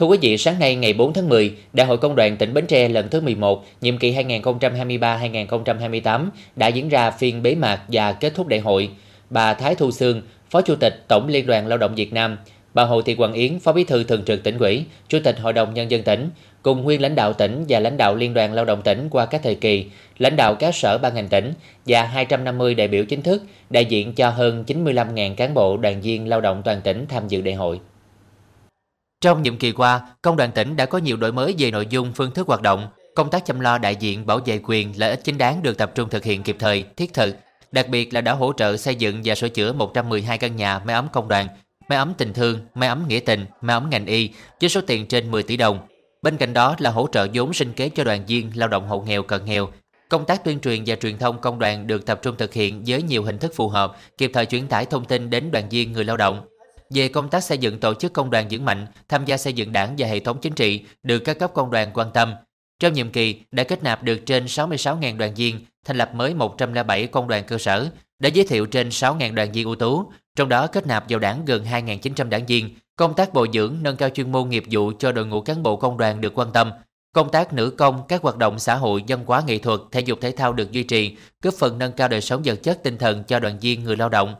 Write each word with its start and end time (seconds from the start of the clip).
Thưa 0.00 0.06
quý 0.06 0.18
vị, 0.20 0.38
sáng 0.38 0.58
nay 0.58 0.74
ngày 0.74 0.92
4 0.92 1.12
tháng 1.12 1.28
10, 1.28 1.54
Đại 1.72 1.86
hội 1.86 1.98
Công 1.98 2.16
đoàn 2.16 2.36
tỉnh 2.36 2.54
Bến 2.54 2.66
Tre 2.66 2.88
lần 2.88 3.08
thứ 3.08 3.20
11, 3.20 3.64
nhiệm 3.80 3.98
kỳ 3.98 4.12
2023-2028 4.12 6.28
đã 6.56 6.68
diễn 6.68 6.88
ra 6.88 7.10
phiên 7.10 7.42
bế 7.42 7.54
mạc 7.54 7.80
và 7.88 8.12
kết 8.12 8.34
thúc 8.34 8.46
đại 8.46 8.60
hội. 8.60 8.90
Bà 9.30 9.54
Thái 9.54 9.74
Thu 9.74 9.90
Sương, 9.90 10.22
Phó 10.50 10.60
Chủ 10.60 10.74
tịch 10.74 11.04
Tổng 11.08 11.28
Liên 11.28 11.46
đoàn 11.46 11.66
Lao 11.66 11.78
động 11.78 11.94
Việt 11.94 12.12
Nam, 12.12 12.38
bà 12.74 12.84
Hồ 12.84 13.02
Thị 13.02 13.14
Quảng 13.14 13.32
Yến, 13.32 13.60
Phó 13.60 13.72
Bí 13.72 13.84
thư 13.84 14.04
Thường 14.04 14.24
trực 14.24 14.42
tỉnh 14.42 14.58
ủy, 14.58 14.84
Chủ 15.08 15.18
tịch 15.24 15.40
Hội 15.40 15.52
đồng 15.52 15.74
Nhân 15.74 15.90
dân 15.90 16.02
tỉnh, 16.02 16.30
cùng 16.62 16.82
nguyên 16.82 17.02
lãnh 17.02 17.14
đạo 17.14 17.32
tỉnh 17.32 17.64
và 17.68 17.80
lãnh 17.80 17.96
đạo 17.96 18.14
Liên 18.14 18.34
đoàn 18.34 18.52
Lao 18.52 18.64
động 18.64 18.82
tỉnh 18.82 19.08
qua 19.10 19.26
các 19.26 19.40
thời 19.44 19.54
kỳ, 19.54 19.86
lãnh 20.18 20.36
đạo 20.36 20.54
các 20.54 20.74
sở 20.74 20.98
ban 20.98 21.14
ngành 21.14 21.28
tỉnh 21.28 21.52
và 21.86 22.02
250 22.02 22.74
đại 22.74 22.88
biểu 22.88 23.04
chính 23.04 23.22
thức, 23.22 23.42
đại 23.70 23.84
diện 23.84 24.12
cho 24.12 24.30
hơn 24.30 24.64
95.000 24.66 25.34
cán 25.34 25.54
bộ 25.54 25.76
đoàn 25.76 26.00
viên 26.00 26.28
lao 26.28 26.40
động 26.40 26.62
toàn 26.64 26.80
tỉnh 26.80 27.06
tham 27.08 27.28
dự 27.28 27.40
đại 27.40 27.54
hội. 27.54 27.80
Trong 29.20 29.42
nhiệm 29.42 29.56
kỳ 29.56 29.72
qua, 29.72 30.00
công 30.22 30.36
đoàn 30.36 30.52
tỉnh 30.52 30.76
đã 30.76 30.86
có 30.86 30.98
nhiều 30.98 31.16
đổi 31.16 31.32
mới 31.32 31.54
về 31.58 31.70
nội 31.70 31.86
dung, 31.90 32.12
phương 32.12 32.30
thức 32.30 32.46
hoạt 32.46 32.62
động. 32.62 32.88
Công 33.14 33.30
tác 33.30 33.46
chăm 33.46 33.60
lo 33.60 33.78
đại 33.78 33.96
diện 33.96 34.26
bảo 34.26 34.40
vệ 34.44 34.60
quyền, 34.62 34.92
lợi 34.96 35.10
ích 35.10 35.24
chính 35.24 35.38
đáng 35.38 35.62
được 35.62 35.78
tập 35.78 35.92
trung 35.94 36.08
thực 36.08 36.24
hiện 36.24 36.42
kịp 36.42 36.56
thời, 36.58 36.84
thiết 36.96 37.14
thực. 37.14 37.36
Đặc 37.72 37.88
biệt 37.88 38.14
là 38.14 38.20
đã 38.20 38.32
hỗ 38.32 38.52
trợ 38.52 38.76
xây 38.76 38.94
dựng 38.94 39.20
và 39.24 39.34
sửa 39.34 39.48
chữa 39.48 39.72
112 39.72 40.38
căn 40.38 40.56
nhà 40.56 40.78
máy 40.78 40.94
ấm 40.94 41.08
công 41.12 41.28
đoàn, 41.28 41.46
máy 41.88 41.98
ấm 41.98 42.12
tình 42.18 42.32
thương, 42.32 42.60
máy 42.74 42.88
ấm 42.88 43.04
nghĩa 43.08 43.20
tình, 43.20 43.46
máy 43.60 43.74
ấm 43.74 43.90
ngành 43.90 44.06
y 44.06 44.30
với 44.60 44.70
số 44.70 44.80
tiền 44.86 45.06
trên 45.06 45.30
10 45.30 45.42
tỷ 45.42 45.56
đồng. 45.56 45.78
Bên 46.22 46.36
cạnh 46.36 46.52
đó 46.52 46.76
là 46.78 46.90
hỗ 46.90 47.08
trợ 47.12 47.26
vốn 47.34 47.52
sinh 47.52 47.72
kế 47.72 47.88
cho 47.88 48.04
đoàn 48.04 48.26
viên 48.26 48.50
lao 48.54 48.68
động 48.68 48.88
hộ 48.88 49.00
nghèo 49.00 49.22
cận 49.22 49.44
nghèo. 49.44 49.68
Công 50.08 50.24
tác 50.24 50.44
tuyên 50.44 50.60
truyền 50.60 50.82
và 50.86 50.96
truyền 50.96 51.18
thông 51.18 51.40
công 51.40 51.58
đoàn 51.58 51.86
được 51.86 52.06
tập 52.06 52.18
trung 52.22 52.36
thực 52.36 52.52
hiện 52.52 52.82
với 52.86 53.02
nhiều 53.02 53.22
hình 53.22 53.38
thức 53.38 53.52
phù 53.54 53.68
hợp, 53.68 53.96
kịp 54.18 54.30
thời 54.34 54.46
truyền 54.46 54.68
tải 54.68 54.86
thông 54.86 55.04
tin 55.04 55.30
đến 55.30 55.50
đoàn 55.50 55.68
viên 55.68 55.92
người 55.92 56.04
lao 56.04 56.16
động. 56.16 56.46
Về 56.90 57.08
công 57.08 57.28
tác 57.28 57.44
xây 57.44 57.58
dựng 57.58 57.80
tổ 57.80 57.94
chức 57.94 58.12
công 58.12 58.30
đoàn 58.30 58.46
vững 58.50 58.64
mạnh, 58.64 58.86
tham 59.08 59.24
gia 59.24 59.36
xây 59.36 59.52
dựng 59.52 59.72
đảng 59.72 59.94
và 59.98 60.06
hệ 60.06 60.20
thống 60.20 60.38
chính 60.42 60.52
trị 60.52 60.84
được 61.02 61.18
các 61.18 61.38
cấp 61.38 61.50
công 61.54 61.70
đoàn 61.70 61.90
quan 61.94 62.10
tâm. 62.14 62.34
Trong 62.80 62.92
nhiệm 62.92 63.10
kỳ 63.10 63.40
đã 63.50 63.64
kết 63.64 63.82
nạp 63.82 64.02
được 64.02 64.26
trên 64.26 64.44
66.000 64.44 65.16
đoàn 65.16 65.34
viên, 65.34 65.60
thành 65.84 65.96
lập 65.96 66.10
mới 66.14 66.34
107 66.34 67.06
công 67.06 67.28
đoàn 67.28 67.44
cơ 67.46 67.58
sở, 67.58 67.90
đã 68.18 68.28
giới 68.28 68.46
thiệu 68.46 68.66
trên 68.66 68.88
6.000 68.88 69.34
đoàn 69.34 69.52
viên 69.52 69.66
ưu 69.66 69.74
tú, 69.74 70.12
trong 70.36 70.48
đó 70.48 70.66
kết 70.66 70.86
nạp 70.86 71.04
vào 71.08 71.18
đảng 71.18 71.44
gần 71.44 71.64
2.900 71.64 72.28
đảng 72.28 72.46
viên. 72.46 72.76
Công 72.96 73.14
tác 73.14 73.34
bồi 73.34 73.48
dưỡng, 73.52 73.76
nâng 73.82 73.96
cao 73.96 74.08
chuyên 74.08 74.32
môn 74.32 74.48
nghiệp 74.48 74.64
vụ 74.70 74.92
cho 74.98 75.12
đội 75.12 75.26
ngũ 75.26 75.40
cán 75.40 75.62
bộ 75.62 75.76
công 75.76 75.98
đoàn 75.98 76.20
được 76.20 76.38
quan 76.38 76.52
tâm. 76.52 76.70
Công 77.14 77.30
tác 77.30 77.52
nữ 77.52 77.70
công, 77.70 78.02
các 78.08 78.22
hoạt 78.22 78.36
động 78.36 78.58
xã 78.58 78.74
hội, 78.74 79.04
văn 79.08 79.24
hóa 79.26 79.42
nghệ 79.46 79.58
thuật, 79.58 79.80
thể 79.92 80.00
dục 80.00 80.18
thể 80.20 80.30
thao 80.30 80.52
được 80.52 80.72
duy 80.72 80.82
trì, 80.82 81.16
góp 81.42 81.54
phần 81.54 81.78
nâng 81.78 81.92
cao 81.92 82.08
đời 82.08 82.20
sống 82.20 82.42
vật 82.44 82.62
chất 82.62 82.82
tinh 82.82 82.98
thần 82.98 83.24
cho 83.24 83.38
đoàn 83.38 83.58
viên 83.58 83.84
người 83.84 83.96
lao 83.96 84.08
động. 84.08 84.34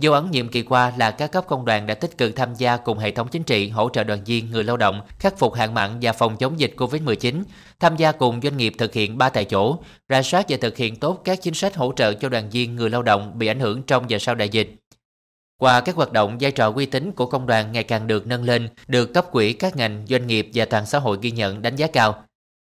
Dấu 0.00 0.12
ấn 0.12 0.30
nhiệm 0.30 0.48
kỳ 0.48 0.62
qua 0.62 0.92
là 0.96 1.10
các 1.10 1.32
cấp 1.32 1.44
công 1.48 1.64
đoàn 1.64 1.86
đã 1.86 1.94
tích 1.94 2.18
cực 2.18 2.36
tham 2.36 2.54
gia 2.54 2.76
cùng 2.76 2.98
hệ 2.98 3.10
thống 3.10 3.28
chính 3.28 3.42
trị 3.42 3.68
hỗ 3.68 3.88
trợ 3.88 4.04
đoàn 4.04 4.24
viên 4.24 4.50
người 4.50 4.64
lao 4.64 4.76
động 4.76 5.00
khắc 5.18 5.38
phục 5.38 5.54
hạn 5.54 5.74
mặn 5.74 5.98
và 6.02 6.12
phòng 6.12 6.36
chống 6.36 6.60
dịch 6.60 6.74
Covid-19, 6.76 7.42
tham 7.80 7.96
gia 7.96 8.12
cùng 8.12 8.40
doanh 8.42 8.56
nghiệp 8.56 8.72
thực 8.78 8.94
hiện 8.94 9.18
ba 9.18 9.28
tại 9.28 9.44
chỗ, 9.44 9.78
rà 10.08 10.22
soát 10.22 10.46
và 10.48 10.56
thực 10.60 10.76
hiện 10.76 10.96
tốt 10.96 11.20
các 11.24 11.42
chính 11.42 11.54
sách 11.54 11.76
hỗ 11.76 11.92
trợ 11.96 12.14
cho 12.14 12.28
đoàn 12.28 12.50
viên 12.50 12.76
người 12.76 12.90
lao 12.90 13.02
động 13.02 13.38
bị 13.38 13.46
ảnh 13.46 13.60
hưởng 13.60 13.82
trong 13.82 14.06
và 14.08 14.18
sau 14.18 14.34
đại 14.34 14.48
dịch. 14.48 14.74
Qua 15.58 15.80
các 15.80 15.96
hoạt 15.96 16.12
động, 16.12 16.38
vai 16.40 16.50
trò 16.50 16.72
uy 16.72 16.86
tín 16.86 17.12
của 17.12 17.26
công 17.26 17.46
đoàn 17.46 17.72
ngày 17.72 17.84
càng 17.84 18.06
được 18.06 18.26
nâng 18.26 18.44
lên, 18.44 18.68
được 18.88 19.14
cấp 19.14 19.26
quỹ 19.30 19.52
các 19.52 19.76
ngành, 19.76 20.06
doanh 20.08 20.26
nghiệp 20.26 20.48
và 20.54 20.64
toàn 20.64 20.86
xã 20.86 20.98
hội 20.98 21.18
ghi 21.20 21.30
nhận 21.30 21.62
đánh 21.62 21.76
giá 21.76 21.86
cao. 21.86 22.24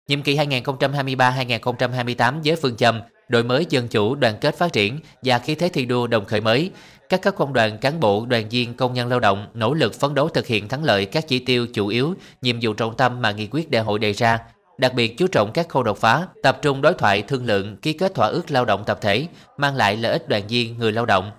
Nhiệm 0.10 0.22
kỳ 0.22 0.38
2023-2028 0.38 2.42
với 2.44 2.56
phương 2.56 2.76
châm 2.76 3.02
đổi 3.28 3.44
mới 3.44 3.66
dân 3.70 3.88
chủ, 3.88 4.16
đoàn 4.16 4.36
kết 4.42 4.58
phát 4.58 4.74
triển 4.74 5.00
và 5.24 5.40
khí 5.40 5.56
thế 5.56 5.70
thi 5.70 5.86
đua 5.86 6.08
đồng 6.08 6.26
khởi 6.26 6.42
mới, 6.42 6.72
các 7.10 7.22
cấp 7.22 7.36
công 7.38 7.54
đoàn, 7.54 7.78
cán 7.78 8.00
bộ, 8.00 8.26
đoàn 8.26 8.50
viên, 8.50 8.74
công 8.74 8.94
nhân 8.94 9.10
lao 9.10 9.20
động 9.20 9.48
nỗ 9.54 9.74
lực 9.74 10.00
phấn 10.00 10.14
đấu 10.14 10.30
thực 10.30 10.48
hiện 10.48 10.68
thắng 10.68 10.84
lợi 10.84 11.06
các 11.06 11.28
chỉ 11.28 11.40
tiêu 11.40 11.68
chủ 11.74 11.88
yếu, 11.88 12.14
nhiệm 12.42 12.60
vụ 12.62 12.74
trọng 12.74 12.98
tâm 12.98 13.22
mà 13.22 13.32
nghị 13.32 13.48
quyết 13.52 13.72
đại 13.72 13.84
hội 13.84 14.00
đề 14.00 14.14
ra, 14.14 14.40
đặc 14.78 14.94
biệt 14.94 15.18
chú 15.18 15.28
trọng 15.28 15.52
các 15.52 15.70
khâu 15.70 15.84
đột 15.84 15.98
phá, 15.98 16.28
tập 16.44 16.60
trung 16.62 16.82
đối 16.82 16.94
thoại 16.94 17.22
thương 17.22 17.46
lượng, 17.46 17.78
ký 17.78 17.94
kết 17.94 18.14
thỏa 18.16 18.28
ước 18.28 18.52
lao 18.52 18.66
động 18.66 18.84
tập 18.86 18.98
thể, 19.02 19.28
mang 19.58 19.76
lại 19.76 19.98
lợi 19.98 20.12
ích 20.12 20.30
đoàn 20.30 20.44
viên 20.48 20.78
người 20.78 20.92
lao 20.92 21.06
động, 21.06 21.32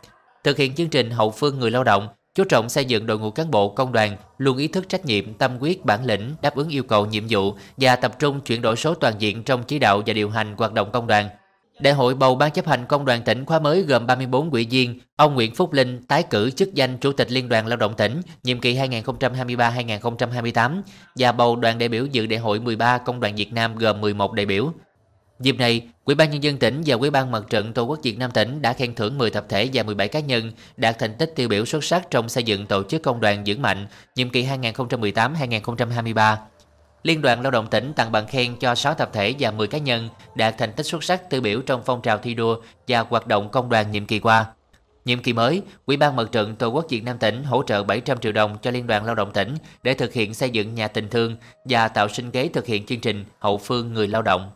thực 0.44 0.56
hiện 0.56 0.74
chương 0.74 0.88
trình 0.88 1.10
hậu 1.10 1.30
phương 1.30 1.58
người 1.58 1.70
lao 1.70 1.84
động, 1.84 2.08
chú 2.34 2.44
trọng 2.44 2.68
xây 2.68 2.84
dựng 2.84 3.06
đội 3.06 3.18
ngũ 3.18 3.30
cán 3.30 3.50
bộ 3.50 3.68
công 3.68 3.92
đoàn 3.92 4.16
luôn 4.38 4.56
ý 4.56 4.68
thức 4.68 4.88
trách 4.88 5.04
nhiệm, 5.04 5.34
tâm 5.34 5.58
quyết, 5.60 5.84
bản 5.84 6.04
lĩnh, 6.04 6.34
đáp 6.42 6.56
ứng 6.56 6.68
yêu 6.68 6.82
cầu 6.82 7.06
nhiệm 7.06 7.24
vụ 7.28 7.54
và 7.76 7.96
tập 7.96 8.18
trung 8.18 8.40
chuyển 8.40 8.62
đổi 8.62 8.76
số 8.76 8.94
toàn 8.94 9.14
diện 9.18 9.42
trong 9.42 9.62
chỉ 9.62 9.78
đạo 9.78 10.02
và 10.06 10.12
điều 10.12 10.30
hành 10.30 10.54
hoạt 10.56 10.72
động 10.72 10.90
công 10.92 11.06
đoàn. 11.06 11.28
Đại 11.78 11.94
hội 11.94 12.14
bầu 12.14 12.34
Ban 12.34 12.50
chấp 12.50 12.66
hành 12.66 12.86
Công 12.86 13.04
đoàn 13.04 13.22
tỉnh 13.22 13.44
khóa 13.44 13.58
mới 13.58 13.82
gồm 13.82 14.06
34 14.06 14.50
ủy 14.50 14.66
viên, 14.70 15.00
ông 15.16 15.34
Nguyễn 15.34 15.54
Phúc 15.54 15.72
Linh 15.72 16.02
tái 16.02 16.22
cử 16.22 16.50
chức 16.50 16.74
danh 16.74 16.98
Chủ 16.98 17.12
tịch 17.12 17.32
Liên 17.32 17.48
đoàn 17.48 17.66
Lao 17.66 17.76
động 17.76 17.94
tỉnh 17.94 18.20
nhiệm 18.42 18.60
kỳ 18.60 18.76
2023-2028 18.76 20.82
và 21.16 21.32
bầu 21.32 21.56
đoàn 21.56 21.78
đại 21.78 21.88
biểu 21.88 22.06
dự 22.06 22.26
đại 22.26 22.38
hội 22.38 22.60
13 22.60 22.98
Công 22.98 23.20
đoàn 23.20 23.34
Việt 23.34 23.52
Nam 23.52 23.76
gồm 23.76 24.00
11 24.00 24.32
đại 24.32 24.46
biểu. 24.46 24.72
Dịp 25.40 25.58
này, 25.58 25.88
Ủy 26.04 26.14
ban 26.14 26.30
Nhân 26.30 26.42
dân 26.42 26.58
tỉnh 26.58 26.82
và 26.86 26.96
Ủy 26.96 27.10
ban 27.10 27.30
Mặt 27.30 27.42
trận 27.50 27.72
Tổ 27.72 27.82
quốc 27.82 27.98
Việt 28.02 28.18
Nam 28.18 28.30
tỉnh 28.30 28.62
đã 28.62 28.72
khen 28.72 28.94
thưởng 28.94 29.18
10 29.18 29.30
tập 29.30 29.44
thể 29.48 29.68
và 29.72 29.82
17 29.82 30.08
cá 30.08 30.20
nhân 30.20 30.52
đạt 30.76 30.98
thành 30.98 31.14
tích 31.14 31.32
tiêu 31.36 31.48
biểu 31.48 31.64
xuất 31.64 31.84
sắc 31.84 32.10
trong 32.10 32.28
xây 32.28 32.42
dựng 32.42 32.66
tổ 32.66 32.82
chức 32.82 33.02
công 33.02 33.20
đoàn 33.20 33.42
vững 33.46 33.62
mạnh 33.62 33.86
nhiệm 34.16 34.30
kỳ 34.30 34.46
2018-2023. 34.46 36.36
Liên 37.04 37.22
đoàn 37.22 37.42
Lao 37.42 37.50
động 37.50 37.66
tỉnh 37.70 37.92
tặng 37.96 38.12
bằng 38.12 38.26
khen 38.26 38.56
cho 38.56 38.74
6 38.74 38.94
tập 38.94 39.10
thể 39.12 39.34
và 39.38 39.50
10 39.50 39.66
cá 39.66 39.78
nhân 39.78 40.08
đạt 40.34 40.58
thành 40.58 40.72
tích 40.72 40.86
xuất 40.86 41.04
sắc 41.04 41.30
tiêu 41.30 41.40
biểu 41.40 41.62
trong 41.62 41.82
phong 41.84 42.02
trào 42.02 42.18
thi 42.18 42.34
đua 42.34 42.60
và 42.88 43.00
hoạt 43.00 43.26
động 43.26 43.48
công 43.48 43.68
đoàn 43.68 43.90
nhiệm 43.90 44.06
kỳ 44.06 44.18
qua. 44.18 44.46
Nhiệm 45.04 45.22
kỳ 45.22 45.32
mới, 45.32 45.62
Ủy 45.86 45.96
ban 45.96 46.16
Mặt 46.16 46.24
trận 46.32 46.56
Tổ 46.56 46.68
quốc 46.68 46.86
Việt 46.88 47.04
Nam 47.04 47.18
tỉnh 47.18 47.44
hỗ 47.44 47.62
trợ 47.62 47.82
700 47.82 48.18
triệu 48.18 48.32
đồng 48.32 48.58
cho 48.62 48.70
Liên 48.70 48.86
đoàn 48.86 49.04
Lao 49.04 49.14
động 49.14 49.32
tỉnh 49.32 49.54
để 49.82 49.94
thực 49.94 50.12
hiện 50.12 50.34
xây 50.34 50.50
dựng 50.50 50.74
nhà 50.74 50.88
tình 50.88 51.08
thương 51.08 51.36
và 51.64 51.88
tạo 51.88 52.08
sinh 52.08 52.30
kế 52.30 52.48
thực 52.48 52.66
hiện 52.66 52.86
chương 52.86 53.00
trình 53.00 53.24
hậu 53.38 53.58
phương 53.58 53.94
người 53.94 54.08
lao 54.08 54.22
động. 54.22 54.50